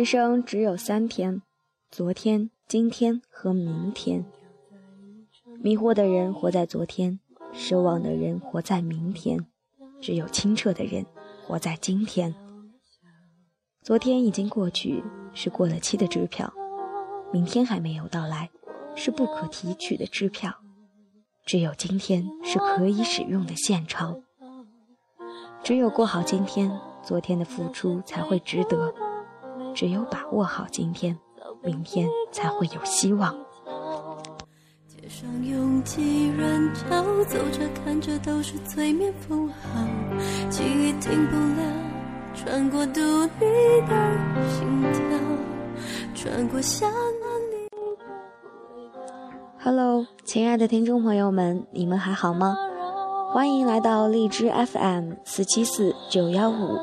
[0.00, 1.42] 人生只有三天：
[1.90, 4.24] 昨天、今天和明天。
[5.62, 7.20] 迷惑的人活在昨天，
[7.52, 9.44] 失望的人活在明天，
[10.00, 11.04] 只有清澈的人
[11.46, 12.34] 活在今天。
[13.82, 16.50] 昨天已经过去，是过了期的支票；
[17.30, 18.48] 明天还没有到来，
[18.96, 20.62] 是不可提取的支票。
[21.44, 24.22] 只有今天是可以使用的现钞。
[25.62, 28.94] 只有过好今天，昨天的付出才会值得。
[29.74, 31.16] 只有把握好今天，
[31.62, 33.34] 明天才会有希望。
[34.86, 39.54] 街上拥挤人潮，走着看着都是催眠符号，
[40.48, 41.62] 记忆停不了，
[42.34, 45.18] 穿过读你的心跳，
[46.14, 47.68] 穿过想你。
[49.62, 52.56] Hello，亲爱的听众朋友们，你们还好吗？
[53.32, 56.78] 欢迎来到荔枝 FM 四七四九幺五，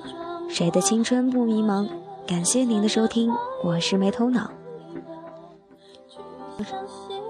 [0.49, 1.87] 谁的青春不迷茫？
[2.27, 3.31] 感谢您的收听，
[3.63, 4.51] 我是没头脑。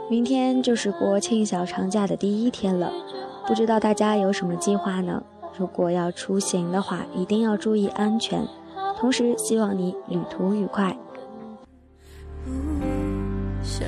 [0.09, 2.92] 明天就是国庆小长假的第一天了，
[3.45, 5.22] 不知道大家有什么计划呢？
[5.56, 8.44] 如果要出行的话，一定要注意安全，
[8.98, 10.98] 同时希望你旅途愉快。
[12.44, 12.52] 不
[13.62, 13.88] 想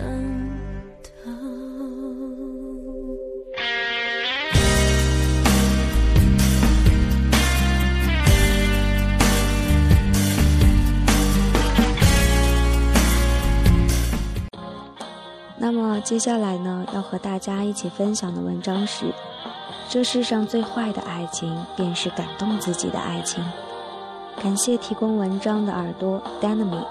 [16.10, 19.14] 接下来呢，要和大家一起分享的文章是：
[19.88, 23.46] 这世上最坏的爱情，便是感动自己的爱情。
[24.42, 26.88] 感谢提供文章的耳朵 Dynamic。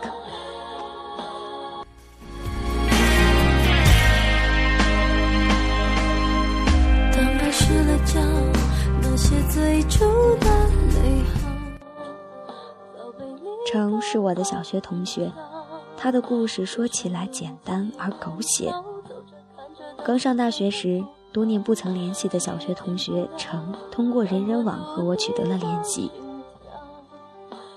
[13.67, 15.33] 程是我的小学同学。
[15.97, 18.73] 他的故事说起来简单而狗血。
[20.09, 26.11] 刚上大学时，多年不曾联系的小学同学程通过人人网和我取得了联系。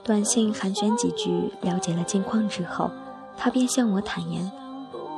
[0.02, 2.90] 短信寒暄几句，了解了近况之后，
[3.36, 4.50] 他便向我坦言，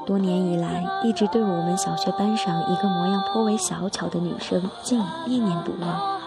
[0.08, 6.20] 多年以来一直对我们小学班上一个模样颇为小巧的女生静念念不忘。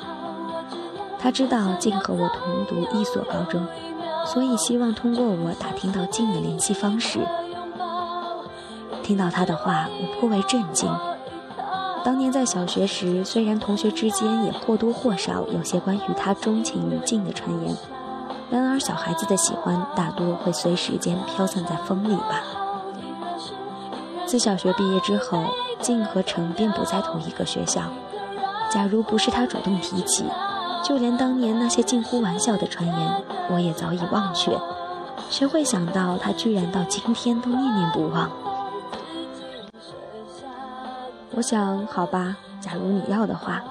[1.18, 3.60] 他知道静和我同读一所高中。
[4.24, 7.20] 所以希望通过我打听到静的联系方式。
[9.06, 10.92] 听到他的话，我颇为震惊。
[12.04, 17.76] 当年在小学时，虽然同学之间也或多或少有些关于他钟情于静的传言，
[18.50, 22.42] 然而小孩子的喜欢大多会随时间飘散在风里吧。
[24.26, 25.44] 自小学毕业之后，
[25.80, 27.82] 静和程便不在同一个学校。
[28.72, 30.24] 假如不是他主动提起。
[30.82, 34.56] 就连当年那些近乎玩笑的传言，我也早已忘却。
[35.30, 38.30] 谁会想到他居然到今天都念念不忘？
[41.36, 43.62] 我想，好吧，假如你要的话。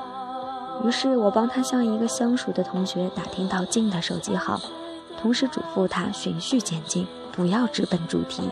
[0.84, 4.60] 于是我帮他向一个相熟的同学打听到静的手机号，
[5.20, 8.52] 同时嘱咐他循序渐进，不要直奔主题。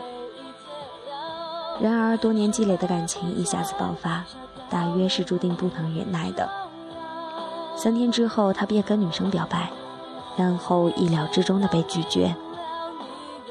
[1.80, 4.24] 然而多年积累的感情一下子爆发，
[4.68, 6.48] 大约是注定不能忍耐的。
[7.76, 9.70] 三天之后，他便跟女生表白，
[10.36, 12.34] 然后意料之中的被拒绝。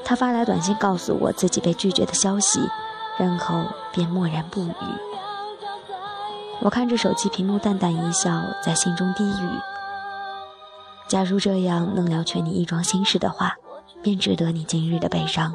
[0.04, 2.60] 他发来短信告诉我自己被拒绝的消息，
[3.16, 5.13] 然后便默然不语。
[6.64, 9.48] 我看着手机屏幕，淡淡一笑，在心中低语：
[11.06, 13.54] 假如这样能了却你一桩心事的话，
[14.02, 15.52] 便值得你今日的悲伤。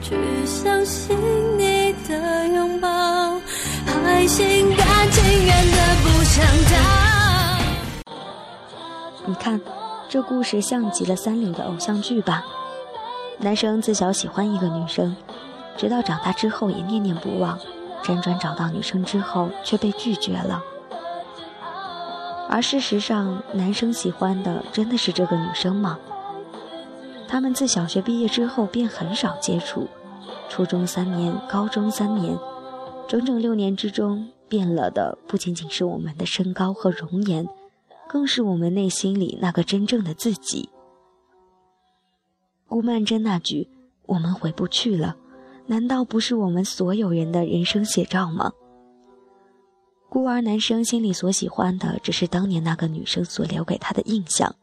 [0.00, 1.18] 只相信
[1.58, 2.88] 你的拥抱，
[3.84, 8.14] 还心甘情愿的不想逃。
[9.26, 9.60] 你看，
[10.08, 12.44] 这故事像极了三流的偶像剧吧？
[13.38, 15.16] 男生自小喜欢一个女生，
[15.76, 17.58] 直到长大之后也念念不忘，
[18.02, 20.62] 辗转找到女生之后却被拒绝了。
[22.48, 25.98] 而事实上，男生喜欢的真的是这个女生吗？
[27.26, 29.88] 他们自小学毕业之后便很少接触，
[30.50, 32.38] 初中三年，高中三年，
[33.08, 37.48] 整整六年之中，变了的不仅仅是我们的身高和容颜，
[38.06, 40.68] 更是我们内心里那个真正的自己。
[42.68, 43.70] 顾曼桢那句
[44.04, 45.16] “我们回不去了”，
[45.66, 48.52] 难道不是我们所有人的人生写照吗？
[50.08, 54.54] 孤儿男生心里所喜欢的，只是当年那个女生所留给他的印象。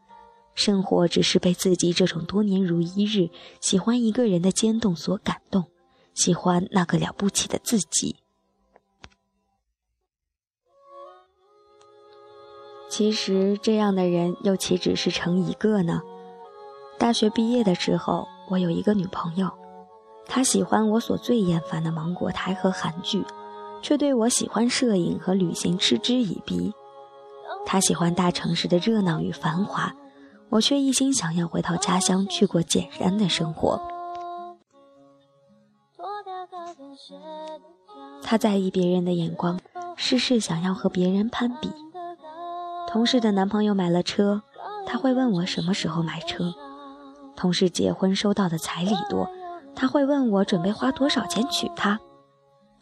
[0.54, 3.30] 生活只是被自己这种多年如一日
[3.60, 5.64] 喜欢一个人的坚动所感动，
[6.14, 8.16] 喜欢那个了不起的自己。
[12.88, 16.02] 其实这样的人又岂止是成一个呢？
[16.98, 19.50] 大学毕业的时候，我有一个女朋友，
[20.32, 23.24] 他喜欢我所最厌烦的芒果台和韩剧，
[23.82, 26.72] 却对我喜欢摄影和旅行嗤之以鼻。
[27.66, 29.92] 他喜欢大城市的热闹与繁华，
[30.48, 33.82] 我却一心想要回到家乡去过简单的生活。
[38.22, 39.58] 他在意别人的眼光，
[39.96, 41.72] 事事想要和别人攀比。
[42.86, 44.42] 同事的男朋友买了车，
[44.86, 46.52] 他会问我什么时候买车；
[47.34, 49.28] 同事结婚收到的彩礼多，
[49.80, 51.98] 他会问我准备花多少钱娶她。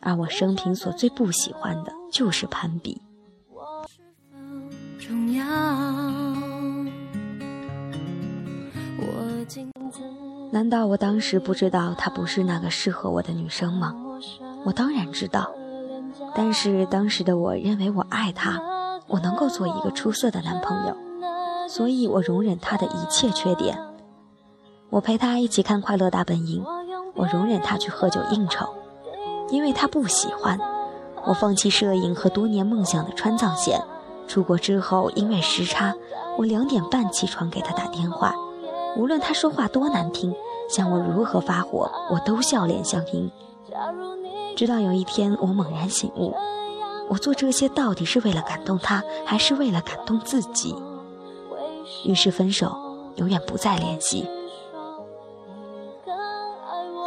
[0.01, 3.01] 而我生平所最不喜欢的就是攀比。
[10.51, 13.95] 难道我当时不知道她不是那个适合我的女生吗？
[14.65, 15.49] 我当然知道，
[16.35, 18.61] 但是当时的我认为我爱她，
[19.07, 20.97] 我能够做一个出色的男朋友，
[21.69, 23.79] 所以我容忍她的一切缺点。
[24.91, 26.65] 我陪她一起看《快乐大本营》，
[27.15, 28.67] 我容忍他去喝酒应酬，
[29.51, 30.59] 因为他不喜欢。
[31.25, 33.81] 我放弃摄影和多年梦想的川藏线。
[34.27, 35.95] 出国之后，因为时差，
[36.37, 38.35] 我两点半起床给他打电话，
[38.97, 40.35] 无论他说话多难听，
[40.69, 43.31] 向我如何发火，我都笑脸相迎。
[44.55, 46.35] 直到有一天，我猛然醒悟，
[47.09, 50.77] 我做这些到底是为了感动他，还是为了感动自己？
[52.05, 52.77] 于是分手，
[53.17, 54.29] 永远不再联系。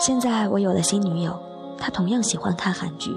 [0.02, 1.38] 现在我有了新女友，
[1.78, 3.16] 她同样喜欢看韩剧，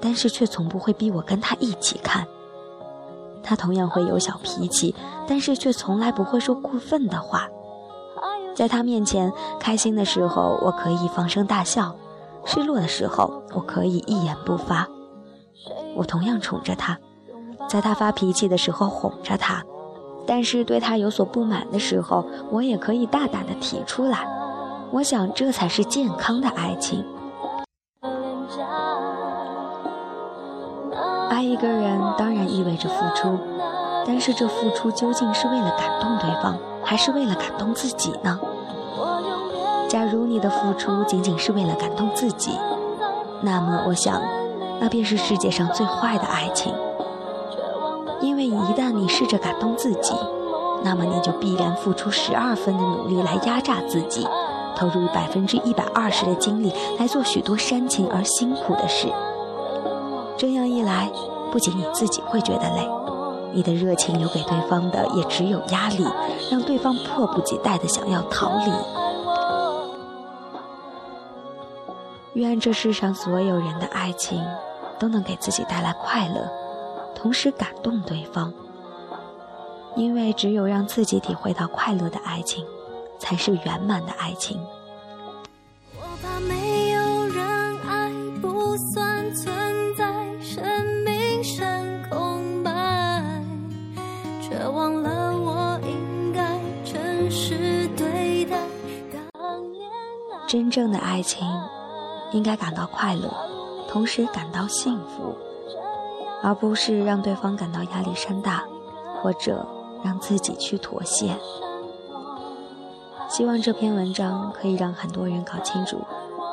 [0.00, 2.26] 但是却从不会逼我跟她一起看。
[3.40, 4.92] 她同样会有小脾气，
[5.28, 7.46] 但是却从来不会说过分的话。
[8.52, 11.94] 在她面前，开心的时候我可以放声大笑。
[12.44, 14.88] 失落的时候，我可以一言不发。
[15.94, 16.98] 我同样宠着他，
[17.68, 19.62] 在他发脾气的时候哄着他，
[20.26, 24.26] 但是对他有所不满的时候，我也可以大胆的提出来。
[24.94, 27.04] 我想，这才是健康的爱情。
[31.28, 33.36] 爱一个人当然意味着付出，
[34.06, 38.38] 但是这付出究竟是为了感动对方，还是为了感动自己呢？
[39.88, 42.52] 假如你的付出仅仅是为了感动自己，
[43.42, 44.22] 那么我想，
[44.78, 46.72] 那便是世界上最坏的爱情。
[48.20, 50.14] 因为一旦你试着感动自己，
[50.84, 54.24] 那么你就必然付出十二分的努力来压榨自己，
[54.76, 59.08] 投入百分之一百二十的精力来做许多煽情而辛苦的事。
[60.36, 61.10] 这样一来，
[61.52, 62.88] 不仅你自己会觉得累，
[63.52, 66.04] 你的热情留给对方的也只有压力，
[66.50, 68.72] 让对方迫不及待的想要逃离。
[72.34, 74.42] 愿这世上所有人的爱情
[74.98, 76.50] 都能给自己带来快乐，
[77.14, 78.52] 同时感动对方。
[79.94, 82.66] 因为只有让自己体会到快乐的爱情，
[83.24, 84.60] 才是圆满的爱情。
[100.46, 101.48] 真正的爱情。
[102.32, 103.32] 应该感到快乐，
[103.88, 105.36] 同时感到幸福，
[106.42, 108.64] 而不是让对方感到压力山大，
[109.22, 109.64] 或者
[110.02, 111.36] 让自己去妥协。
[113.36, 116.00] 希望这篇文章可以让很多人搞清楚，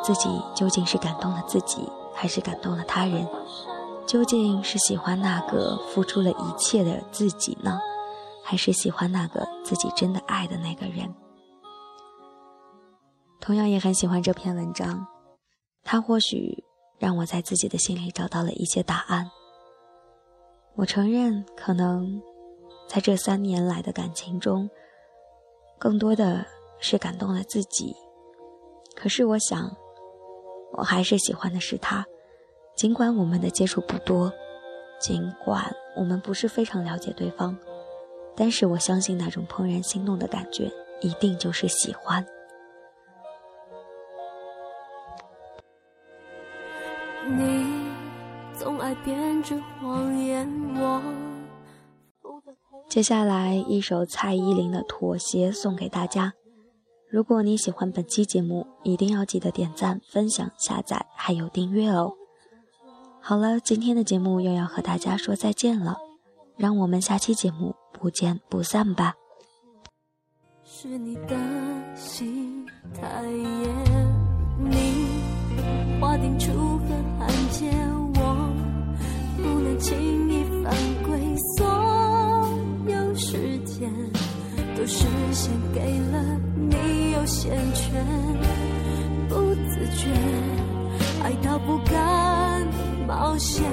[0.03, 3.27] 自己究竟是感动了自己，还是感动了他人？
[4.07, 7.79] 究竟是喜欢那个付出了一切的自己呢，
[8.43, 11.13] 还是喜欢那个自己真的爱的那个人？
[13.39, 15.05] 同样也很喜欢这篇文章。
[15.83, 16.63] 它或许
[16.97, 19.29] 让我在自己的心里找到了一些答案。
[20.73, 22.19] 我承认，可能
[22.87, 24.67] 在这三年来的感情中，
[25.77, 26.43] 更多的
[26.81, 27.95] 是感动了自己。
[28.93, 29.71] 可是，我想，
[30.73, 32.05] 我还是喜欢的是他。
[32.75, 34.31] 尽管我们的接触不多，
[34.99, 37.57] 尽管我们不是非常了解对方，
[38.35, 42.25] 但是我相信那种怦然心动的感觉，一定就是喜欢。
[47.27, 47.65] 你
[48.53, 50.47] 总爱编织谎言。
[50.75, 51.01] 我
[52.89, 56.33] 接下来一首蔡依林的《妥协》送给大家。
[57.11, 62.13] 如果你喜欢本期节目，一定要记得点赞、分享、下载，还有订阅哦。
[63.19, 65.97] 好了，今天的节目又要和大家说再见了，
[66.55, 69.15] 让我们下期节目不见不散吧。
[70.63, 71.35] 是你的
[71.97, 73.73] 心太野，
[74.57, 75.99] 你。
[75.99, 76.85] 划定楚河
[77.19, 77.69] 汉界，
[78.15, 78.53] 我
[79.35, 81.67] 不能轻易犯规，所
[82.87, 83.91] 有时间
[84.77, 87.00] 都是献给了你。
[87.21, 88.03] 有先权，
[89.29, 90.09] 不自觉，
[91.23, 92.67] 爱到不敢
[93.07, 93.63] 冒险，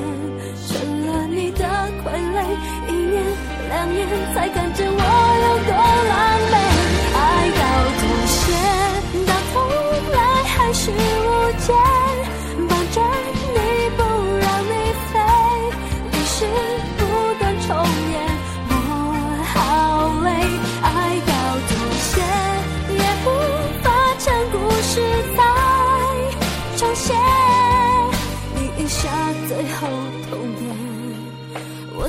[0.69, 1.65] 成了你的
[2.05, 2.45] 傀儡。
[2.89, 3.25] 一年
[3.71, 4.87] 两年才看见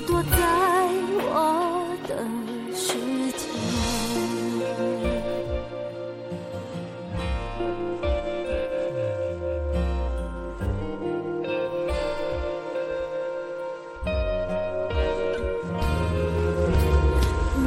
[0.09, 0.37] 躲在
[1.21, 2.11] 我的
[2.73, 2.97] 世
[3.37, 3.45] 界。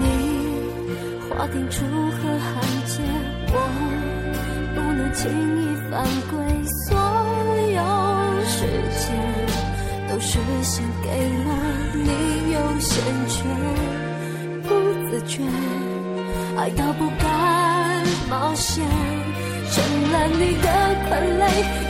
[0.00, 0.02] 你
[1.30, 2.50] 划定楚河汉
[2.86, 2.92] 界，
[3.52, 3.56] 我
[4.74, 6.34] 不能轻易犯规，
[6.88, 6.98] 所
[7.70, 7.78] 有
[8.46, 8.56] 时
[8.98, 9.06] 间
[10.12, 11.50] 都是献给了
[11.94, 13.46] 你优先权，
[14.62, 14.68] 不
[15.08, 15.42] 自觉，
[16.54, 18.84] 爱到不敢冒险，
[19.70, 20.68] 成了你的
[21.08, 21.48] 傀儡。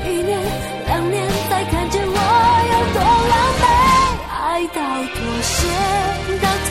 [0.09, 0.39] 一年
[0.87, 2.11] 两年才看见我
[2.71, 3.65] 有多狼狈，
[4.31, 4.79] 爱到
[5.17, 5.67] 妥协，
[6.41, 6.47] 到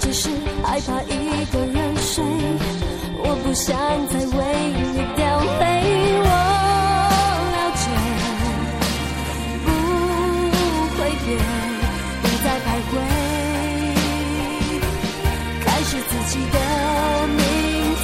[0.00, 0.30] 只是
[0.64, 2.24] 害怕一个人睡，
[3.18, 3.76] 我不想
[4.08, 4.38] 再为
[4.92, 5.20] 你掉
[5.60, 5.62] 泪。
[6.22, 6.26] 我
[7.52, 7.84] 了解，
[9.64, 9.68] 不
[10.96, 11.28] 会变，
[12.22, 12.92] 不再徘徊，
[15.64, 16.56] 开始自己的
[17.36, 17.38] 明
[18.00, 18.02] 天。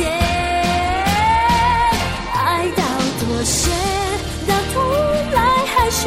[2.35, 2.37] 爱
[2.77, 2.83] 到
[3.19, 3.57] 妥协，
[4.47, 4.77] 到头
[5.33, 5.37] 来
[5.75, 6.01] 还是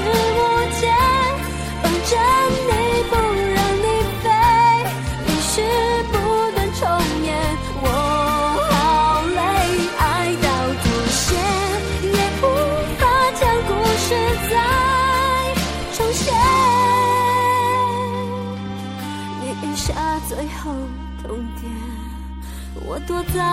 [22.89, 23.43] 我躲在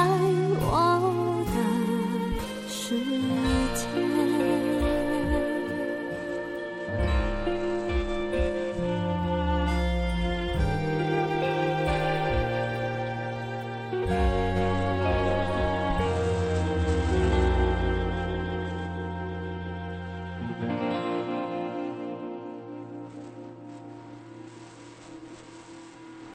[0.63, 1.36] 我。